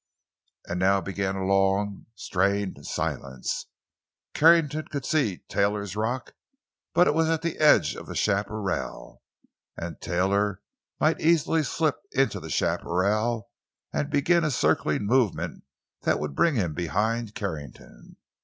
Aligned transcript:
And 0.65 0.79
now 0.79 0.99
began 0.99 1.35
a 1.35 1.45
long, 1.45 2.07
strained 2.15 2.87
silence. 2.87 3.67
Carrington 4.33 4.87
could 4.87 5.05
see 5.05 5.43
Taylor's 5.47 5.95
rock, 5.95 6.33
but 6.95 7.05
it 7.05 7.13
was 7.13 7.29
at 7.29 7.43
the 7.43 7.59
edge 7.59 7.95
of 7.95 8.07
the 8.07 8.15
chaparral, 8.15 9.21
and 9.77 10.01
Taylor 10.01 10.63
might 10.99 11.21
easily 11.21 11.61
slip 11.61 11.97
into 12.13 12.39
the 12.39 12.49
chaparral 12.49 13.51
and 13.93 14.09
begin 14.09 14.43
a 14.43 14.49
circling 14.49 15.05
movement 15.05 15.65
that 16.01 16.19
would 16.19 16.33
bring 16.33 16.55
him 16.55 16.73
behind 16.73 17.35
Carrington. 17.35 18.15